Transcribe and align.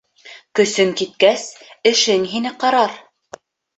Көсөң 0.59 0.93
киткәс, 1.01 1.45
эшең 1.93 2.27
һине 2.33 2.55
ҡарар. 2.65 3.01